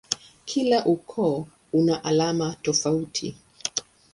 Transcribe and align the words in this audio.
Kila 0.45 0.85
ukoo 0.85 1.47
una 1.77 2.03
alama 2.03 2.47
tofauti. 2.63 3.35